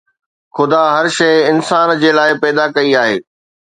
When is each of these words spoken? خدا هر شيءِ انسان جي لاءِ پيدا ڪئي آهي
خدا 0.55 0.83
هر 0.95 1.05
شيءِ 1.17 1.37
انسان 1.51 1.87
جي 2.01 2.09
لاءِ 2.17 2.31
پيدا 2.43 2.65
ڪئي 2.75 2.91
آهي 3.03 3.17